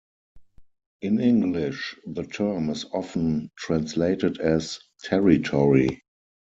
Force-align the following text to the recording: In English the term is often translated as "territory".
In 1.03 1.19
English 1.19 1.95
the 2.07 2.23
term 2.23 2.71
is 2.71 2.85
often 2.91 3.51
translated 3.55 4.39
as 4.39 4.79
"territory". 5.03 6.01